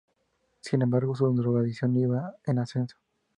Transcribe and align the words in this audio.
Sin 0.61 0.81
embargo, 0.81 1.13
su 1.15 1.31
drogadicción 1.31 1.95
iba 1.95 2.33
en 2.47 2.57
ascenso. 2.57 2.97